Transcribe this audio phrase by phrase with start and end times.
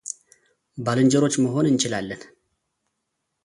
[0.85, 2.21] ባልንጀሮች መሆን እንችላለን፡፡